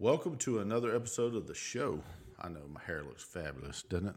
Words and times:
Welcome 0.00 0.36
to 0.36 0.60
another 0.60 0.94
episode 0.94 1.34
of 1.34 1.48
the 1.48 1.56
show. 1.56 2.00
I 2.40 2.48
know 2.48 2.60
my 2.72 2.80
hair 2.86 3.02
looks 3.02 3.24
fabulous, 3.24 3.82
doesn't 3.82 4.10
it? 4.10 4.14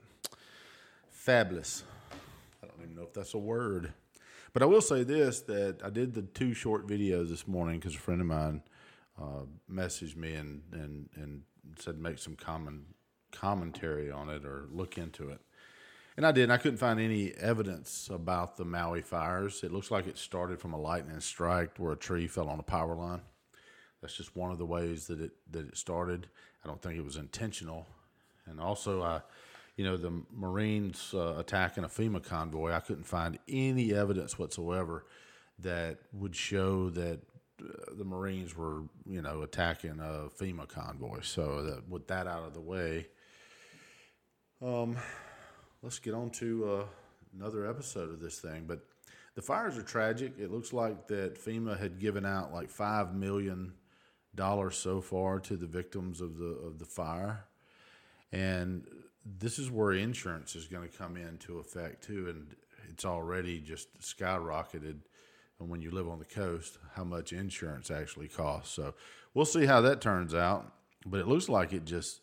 Fabulous. 1.10 1.84
I 2.62 2.68
don't 2.68 2.84
even 2.84 2.96
know 2.96 3.02
if 3.02 3.14
that's 3.14 3.34
a 3.34 3.40
word. 3.40 3.92
But 4.54 4.62
I 4.62 4.68
will 4.68 4.82
say 4.82 5.02
this 5.02 5.40
that 5.42 5.80
I 5.84 5.90
did 5.90 6.14
the 6.14 6.22
two 6.22 6.54
short 6.54 6.86
videos 6.86 7.30
this 7.30 7.48
morning 7.48 7.80
because 7.80 7.96
a 7.96 7.98
friend 7.98 8.22
of 8.22 8.28
mine 8.28 8.62
uh, 9.20 9.46
messaged 9.68 10.16
me 10.16 10.36
and, 10.36 10.62
and, 10.72 11.10
and 11.16 11.42
said 11.80 11.98
make 11.98 12.20
some 12.20 12.36
common 12.36 12.86
commentary 13.32 14.12
on 14.12 14.30
it 14.30 14.46
or 14.46 14.68
look 14.72 15.00
into 15.00 15.30
it. 15.30 15.42
And 16.16 16.28
I 16.28 16.32
did. 16.32 16.52
I 16.52 16.58
couldn't 16.58 16.78
find 16.78 17.00
any 17.00 17.32
evidence 17.32 18.08
about 18.14 18.56
the 18.56 18.66
Maui 18.66 19.02
fires. 19.02 19.64
It 19.64 19.74
looks 19.74 19.90
like 19.90 20.06
it 20.06 20.20
started 20.20 20.60
from 20.60 20.74
a 20.74 20.80
lightning 20.80 21.22
strike 21.22 21.80
where 21.80 21.94
a 21.94 21.98
tree 21.98 22.28
fell 22.28 22.50
on 22.50 22.60
a 22.60 22.64
power 22.64 22.96
line. 22.96 23.22
That's 24.02 24.16
just 24.16 24.36
one 24.36 24.52
of 24.52 24.58
the 24.58 24.66
ways 24.66 25.08
that 25.08 25.22
it 25.22 25.32
that 25.52 25.68
it 25.68 25.78
started. 25.78 26.28
I 26.64 26.68
don't 26.68 26.82
think 26.82 26.98
it 26.98 27.04
was 27.04 27.18
intentional. 27.18 27.88
And 28.48 28.60
also, 28.60 29.02
I, 29.02 29.22
you 29.78 29.86
know, 29.86 29.98
the 29.98 30.24
Marines 30.36 31.14
uh, 31.14 31.36
attacking 31.38 31.84
a 31.84 31.88
FEMA 31.88 32.24
convoy. 32.24 32.72
I 32.72 32.80
couldn't 32.80 33.06
find 33.06 33.38
any 33.48 33.94
evidence 33.94 34.38
whatsoever 34.38 35.06
that 35.60 36.00
would 36.14 36.36
show 36.36 36.90
that 36.90 37.20
uh, 37.62 37.94
the 37.96 38.04
Marines 38.04 38.56
were, 38.56 38.84
you 39.06 39.22
know, 39.22 39.44
attacking 39.44 40.00
a 40.00 40.30
FEMA 40.40 40.68
convoy. 40.68 41.22
So 41.22 41.64
that 41.64 41.88
with 41.88 42.08
that 42.08 42.28
out 42.28 42.44
of 42.46 42.54
the 42.54 42.62
way, 42.62 43.08
um, 44.62 44.98
let's 45.84 46.00
get 46.00 46.14
on 46.14 46.32
to 46.32 46.70
uh, 46.70 46.86
another 47.40 47.70
episode 47.70 48.10
of 48.10 48.20
this 48.20 48.40
thing. 48.40 48.66
But 48.68 48.80
the 49.36 49.42
fires 49.42 49.78
are 49.78 49.84
tragic. 49.84 50.34
It 50.40 50.52
looks 50.52 50.74
like 50.74 51.08
that 51.08 51.44
FEMA 51.44 51.80
had 51.80 52.00
given 52.00 52.26
out 52.26 52.52
like 52.52 52.70
five 52.70 53.14
million 53.16 53.74
dollars 54.36 54.78
so 54.78 55.02
far 55.02 55.40
to 55.40 55.56
the 55.56 55.68
victims 55.68 56.22
of 56.22 56.38
the 56.38 56.46
of 56.66 56.80
the 56.80 56.86
fire, 56.86 57.46
and 58.32 58.86
this 59.26 59.60
is 59.60 59.70
where 59.70 59.92
insurance 59.92 60.56
is 60.56 60.68
going 60.68 60.88
to 60.88 60.98
come 60.98 61.18
into 61.18 61.60
effect 61.60 62.04
too, 62.04 62.28
and 62.30 62.56
it's 62.90 63.06
already 63.06 63.60
just 63.60 63.88
skyrocketed. 64.00 65.00
And 65.60 65.70
when 65.70 65.82
you 65.82 65.92
live 65.92 66.10
on 66.10 66.18
the 66.18 66.26
coast, 66.26 66.80
how 66.96 67.04
much 67.04 67.34
insurance 67.34 67.92
actually 67.92 68.28
costs. 68.28 68.74
So 68.74 68.96
we'll 69.34 69.46
see 69.46 69.66
how 69.68 69.82
that 69.82 70.02
turns 70.02 70.34
out. 70.34 70.74
But 71.06 71.20
it 71.20 71.28
looks 71.28 71.50
like 71.50 71.72
it 71.72 71.86
just 71.86 72.22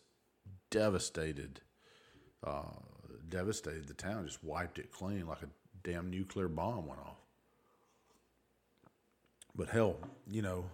devastated, 0.69 1.61
uh, 2.45 2.63
devastated 3.27 3.87
the 3.87 3.93
town. 3.93 4.25
Just 4.25 4.43
wiped 4.43 4.77
it 4.77 4.91
clean 4.91 5.25
like 5.25 5.41
a 5.41 5.49
damn 5.83 6.09
nuclear 6.09 6.47
bomb 6.47 6.85
went 6.87 6.99
off. 6.99 7.18
But 9.55 9.69
hell, 9.69 9.97
you 10.29 10.41
know, 10.41 10.65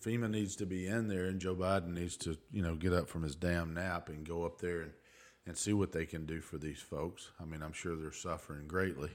FEMA 0.00 0.28
needs 0.30 0.56
to 0.56 0.66
be 0.66 0.86
in 0.86 1.08
there, 1.08 1.24
and 1.24 1.40
Joe 1.40 1.54
Biden 1.54 1.94
needs 1.94 2.16
to, 2.18 2.36
you 2.50 2.62
know, 2.62 2.74
get 2.74 2.92
up 2.92 3.08
from 3.08 3.22
his 3.22 3.36
damn 3.36 3.74
nap 3.74 4.08
and 4.08 4.26
go 4.26 4.44
up 4.44 4.60
there 4.60 4.82
and, 4.82 4.92
and 5.46 5.56
see 5.56 5.72
what 5.72 5.92
they 5.92 6.04
can 6.04 6.26
do 6.26 6.40
for 6.40 6.58
these 6.58 6.80
folks. 6.80 7.30
I 7.40 7.44
mean, 7.44 7.62
I'm 7.62 7.72
sure 7.72 7.96
they're 7.96 8.12
suffering 8.12 8.66
greatly. 8.66 9.10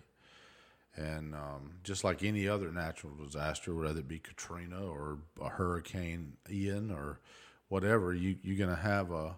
And 0.96 1.36
um, 1.36 1.72
just 1.84 2.04
like 2.04 2.24
any 2.24 2.48
other 2.48 2.72
natural 2.72 3.14
disaster, 3.16 3.76
whether 3.76 4.00
it 4.00 4.08
be 4.08 4.20
Katrina 4.20 4.86
or 4.86 5.20
a 5.42 5.50
Hurricane 5.50 6.34
Ian 6.50 6.92
or 6.92 7.20
whatever, 7.68 8.14
you, 8.14 8.38
you're 8.42 8.58
going 8.58 8.76
to 8.76 8.82
have 8.82 9.12
a, 9.12 9.36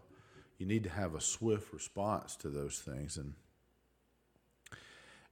you 0.58 0.66
need 0.66 0.84
to 0.84 0.90
have 0.90 1.16
a 1.16 1.22
swift 1.22 1.74
response 1.74 2.36
to 2.38 2.50
those 2.50 2.80
things. 2.80 3.18
And 3.18 3.34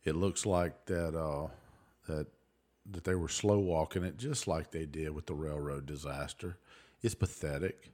it 0.03 0.15
looks 0.15 0.45
like 0.45 0.85
that, 0.85 1.15
uh, 1.17 1.47
that 2.07 2.27
that 2.91 3.03
they 3.03 3.15
were 3.15 3.29
slow 3.29 3.59
walking 3.59 4.03
it 4.03 4.17
just 4.17 4.47
like 4.47 4.71
they 4.71 4.85
did 4.85 5.13
with 5.13 5.25
the 5.27 5.33
railroad 5.33 5.85
disaster. 5.85 6.57
It's 7.01 7.15
pathetic. 7.15 7.91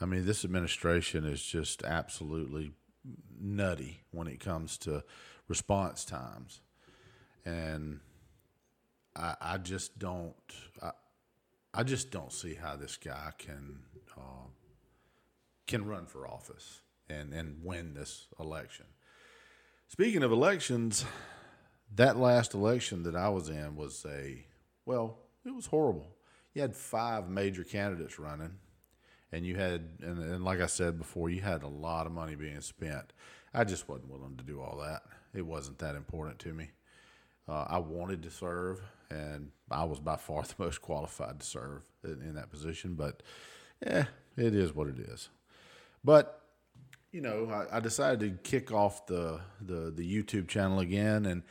I 0.00 0.04
mean, 0.04 0.26
this 0.26 0.44
administration 0.44 1.24
is 1.24 1.42
just 1.42 1.82
absolutely 1.82 2.72
nutty 3.40 4.02
when 4.10 4.26
it 4.26 4.40
comes 4.40 4.76
to 4.78 5.04
response 5.48 6.04
times. 6.04 6.60
And 7.44 8.00
I, 9.14 9.36
I 9.40 9.58
just 9.58 9.98
don't, 9.98 10.34
I, 10.82 10.90
I 11.72 11.82
just 11.82 12.10
don't 12.10 12.32
see 12.32 12.54
how 12.54 12.76
this 12.76 12.96
guy 12.96 13.32
can, 13.38 13.80
uh, 14.16 14.48
can 15.66 15.86
run 15.86 16.06
for 16.06 16.26
office 16.28 16.80
and, 17.08 17.32
and 17.32 17.64
win 17.64 17.94
this 17.94 18.26
election. 18.38 18.86
Speaking 19.88 20.22
of 20.22 20.32
elections, 20.32 21.04
that 21.94 22.18
last 22.18 22.54
election 22.54 23.02
that 23.04 23.16
I 23.16 23.28
was 23.28 23.48
in 23.48 23.76
was 23.76 24.04
a, 24.08 24.44
well, 24.84 25.18
it 25.44 25.54
was 25.54 25.66
horrible. 25.66 26.08
You 26.54 26.62
had 26.62 26.74
five 26.74 27.28
major 27.28 27.64
candidates 27.64 28.18
running, 28.18 28.54
and 29.32 29.46
you 29.46 29.56
had, 29.56 29.88
and, 30.02 30.18
and 30.18 30.44
like 30.44 30.60
I 30.60 30.66
said 30.66 30.98
before, 30.98 31.30
you 31.30 31.40
had 31.40 31.62
a 31.62 31.68
lot 31.68 32.06
of 32.06 32.12
money 32.12 32.34
being 32.34 32.60
spent. 32.60 33.12
I 33.54 33.64
just 33.64 33.88
wasn't 33.88 34.10
willing 34.10 34.36
to 34.36 34.44
do 34.44 34.60
all 34.60 34.78
that. 34.78 35.02
It 35.34 35.46
wasn't 35.46 35.78
that 35.78 35.94
important 35.94 36.38
to 36.40 36.52
me. 36.52 36.70
Uh, 37.48 37.64
I 37.68 37.78
wanted 37.78 38.22
to 38.24 38.30
serve, 38.30 38.80
and 39.10 39.50
I 39.70 39.84
was 39.84 40.00
by 40.00 40.16
far 40.16 40.42
the 40.42 40.54
most 40.58 40.82
qualified 40.82 41.40
to 41.40 41.46
serve 41.46 41.82
in, 42.04 42.22
in 42.22 42.34
that 42.34 42.50
position. 42.50 42.94
But 42.94 43.22
yeah, 43.84 44.06
it 44.36 44.54
is 44.54 44.74
what 44.74 44.88
it 44.88 44.98
is. 44.98 45.28
But 46.04 46.40
you 47.12 47.20
know, 47.20 47.48
I, 47.50 47.76
I 47.76 47.80
decided 47.80 48.20
to 48.20 48.50
kick 48.50 48.72
off 48.72 49.06
the, 49.06 49.40
the 49.60 49.92
the 49.94 50.22
YouTube 50.22 50.48
channel 50.48 50.80
again, 50.80 51.26
and 51.26 51.42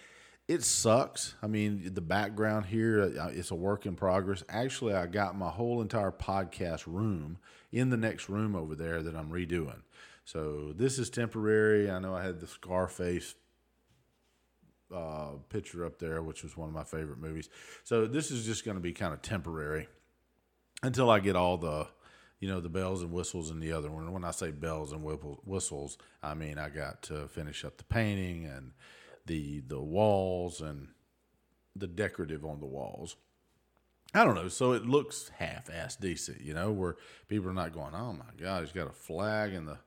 it 0.48 0.64
sucks. 0.64 1.36
I 1.42 1.48
mean, 1.48 1.94
the 1.94 2.02
background 2.02 2.68
here, 2.68 3.14
uh, 3.20 3.30
it's 3.30 3.52
a 3.52 3.56
work 3.56 3.86
in 3.86 3.96
progress. 3.96 4.44
Actually, 4.48 4.94
I 4.94 5.08
got 5.08 5.38
my 5.38 5.50
whole 5.50 5.82
entire 5.82 6.12
podcast 6.12 6.84
room 6.86 7.40
in 7.72 7.90
the 7.90 7.98
next 7.98 8.30
room 8.30 8.56
over 8.56 8.76
there 8.76 9.02
that 9.02 9.16
I'm 9.16 9.30
redoing. 9.30 9.82
So 10.24 10.74
this 10.76 11.00
is 11.00 11.10
temporary. 11.10 11.90
I 11.90 12.00
know 12.00 12.16
I 12.16 12.24
had 12.24 12.40
the 12.40 12.48
Scarface 12.48 13.36
uh, 14.94 15.32
picture 15.50 15.86
up 15.86 15.98
there, 15.98 16.22
which 16.22 16.44
was 16.44 16.56
one 16.56 16.70
of 16.70 16.76
my 16.76 16.84
favorite 16.84 17.20
movies. 17.20 17.50
So 17.84 18.06
this 18.06 18.30
is 18.30 18.46
just 18.46 18.66
going 18.66 18.78
to 18.78 18.82
be 18.82 18.94
kind 18.94 19.14
of 19.14 19.22
temporary 19.22 19.88
until 20.84 21.10
I 21.10 21.20
get 21.20 21.36
all 21.36 21.58
the, 21.58 21.88
you 22.40 22.48
know, 22.48 22.60
the 22.60 22.70
bells 22.70 23.02
and 23.02 23.12
whistles 23.12 23.50
in 23.50 23.60
the 23.60 23.72
other 23.72 23.90
one. 23.90 24.12
When 24.12 24.24
I 24.24 24.32
say 24.32 24.52
bells 24.52 24.92
and 24.92 25.04
whistles, 25.04 25.98
I 26.22 26.36
mean 26.36 26.60
I 26.60 26.70
got 26.70 27.02
to 27.04 27.28
finish 27.28 27.66
up 27.66 27.78
the 27.78 27.84
painting 27.84 28.46
and 28.46 28.74
the 29.26 29.62
the 29.68 29.82
walls 29.82 30.62
and 30.62 30.90
the 31.76 31.88
decorative 31.88 32.46
on 32.46 32.60
the 32.60 32.66
walls. 32.66 33.16
I 34.14 34.24
don't 34.24 34.36
know. 34.36 34.48
So 34.48 34.72
it 34.72 34.86
looks 34.86 35.30
half-ass 35.38 35.98
decent, 35.98 36.40
you 36.42 36.54
know, 36.54 36.72
where 36.72 36.96
people 37.28 37.50
are 37.50 37.54
not 37.54 37.74
going, 37.74 37.94
"Oh 37.94 38.14
my 38.14 38.26
God, 38.38 38.64
he's 38.64 38.72
got 38.72 38.88
a 38.88 38.94
flag 38.94 39.54
in 39.54 39.66
the 39.66 39.80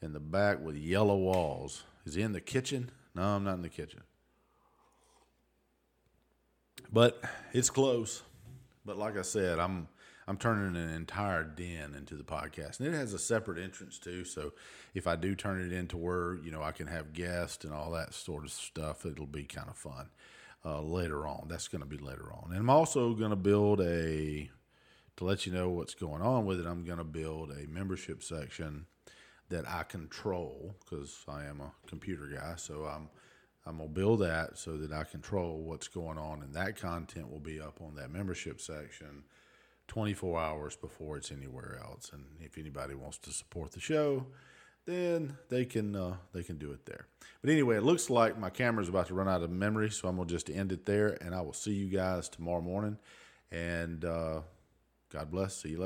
in 0.00 0.12
the 0.12 0.20
back 0.20 0.60
with 0.60 0.76
yellow 0.76 1.16
walls." 1.16 1.84
Is 2.04 2.14
he 2.14 2.22
in 2.22 2.32
the 2.32 2.40
kitchen? 2.40 2.90
No, 3.14 3.22
I'm 3.22 3.44
not 3.44 3.54
in 3.54 3.62
the 3.62 3.68
kitchen. 3.68 4.02
But 6.92 7.22
it's 7.52 7.70
close. 7.70 8.22
But 8.84 8.98
like 8.98 9.16
I 9.16 9.22
said, 9.22 9.58
I'm 9.58 9.88
I'm 10.26 10.36
turning 10.36 10.76
an 10.76 10.90
entire 10.90 11.42
den 11.42 11.94
into 11.94 12.14
the 12.14 12.22
podcast, 12.22 12.78
and 12.78 12.88
it 12.88 12.96
has 12.96 13.12
a 13.12 13.18
separate 13.18 13.58
entrance 13.58 13.98
too. 13.98 14.24
So 14.24 14.52
if 14.94 15.06
I 15.06 15.16
do 15.16 15.34
turn 15.34 15.60
it 15.60 15.72
into 15.72 15.96
where 15.96 16.36
you 16.36 16.50
know 16.50 16.62
I 16.62 16.72
can 16.72 16.86
have 16.86 17.12
guests 17.12 17.64
and 17.64 17.72
all 17.72 17.90
that 17.92 18.14
sort 18.14 18.44
of 18.44 18.50
stuff, 18.50 19.04
it'll 19.04 19.26
be 19.26 19.44
kind 19.44 19.68
of 19.68 19.76
fun 19.76 20.10
uh, 20.64 20.80
later 20.80 21.26
on. 21.26 21.46
That's 21.48 21.68
going 21.68 21.82
to 21.82 21.88
be 21.88 21.98
later 21.98 22.32
on, 22.32 22.50
and 22.50 22.60
I'm 22.60 22.70
also 22.70 23.14
going 23.14 23.30
to 23.30 23.36
build 23.36 23.80
a 23.80 24.50
to 25.16 25.24
let 25.24 25.46
you 25.46 25.52
know 25.52 25.68
what's 25.68 25.94
going 25.94 26.22
on 26.22 26.46
with 26.46 26.60
it. 26.60 26.66
I'm 26.66 26.84
going 26.84 26.98
to 26.98 27.04
build 27.04 27.50
a 27.50 27.68
membership 27.68 28.22
section 28.22 28.86
that 29.50 29.68
I 29.68 29.82
control 29.82 30.74
because 30.80 31.24
I 31.28 31.44
am 31.44 31.60
a 31.60 31.72
computer 31.86 32.26
guy. 32.26 32.54
So 32.56 32.84
I'm 32.84 33.08
I'm 33.64 33.78
gonna 33.78 33.88
build 33.88 34.20
that 34.20 34.58
so 34.58 34.76
that 34.78 34.92
I 34.92 35.04
control 35.04 35.58
what's 35.62 35.88
going 35.88 36.18
on, 36.18 36.42
and 36.42 36.52
that 36.54 36.80
content 36.80 37.30
will 37.30 37.40
be 37.40 37.60
up 37.60 37.80
on 37.80 37.94
that 37.94 38.10
membership 38.10 38.60
section 38.60 39.24
24 39.88 40.40
hours 40.40 40.76
before 40.76 41.16
it's 41.16 41.30
anywhere 41.30 41.80
else. 41.82 42.10
And 42.12 42.24
if 42.40 42.58
anybody 42.58 42.94
wants 42.94 43.18
to 43.18 43.30
support 43.30 43.72
the 43.72 43.80
show, 43.80 44.26
then 44.84 45.36
they 45.48 45.64
can 45.64 45.94
uh, 45.94 46.16
they 46.32 46.42
can 46.42 46.58
do 46.58 46.72
it 46.72 46.86
there. 46.86 47.06
But 47.40 47.50
anyway, 47.50 47.76
it 47.76 47.82
looks 47.82 48.10
like 48.10 48.38
my 48.38 48.50
camera's 48.50 48.88
about 48.88 49.08
to 49.08 49.14
run 49.14 49.28
out 49.28 49.42
of 49.42 49.50
memory, 49.50 49.90
so 49.90 50.08
I'm 50.08 50.16
gonna 50.16 50.28
just 50.28 50.50
end 50.50 50.72
it 50.72 50.86
there, 50.86 51.18
and 51.20 51.34
I 51.34 51.40
will 51.40 51.52
see 51.52 51.72
you 51.72 51.88
guys 51.88 52.28
tomorrow 52.28 52.60
morning. 52.60 52.98
And 53.50 54.04
uh, 54.04 54.40
God 55.10 55.30
bless. 55.30 55.56
See 55.56 55.70
you 55.70 55.78
later. 55.78 55.80